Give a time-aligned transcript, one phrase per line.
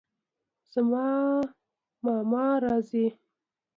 [0.73, 1.07] زما
[2.03, 3.05] ماما راځي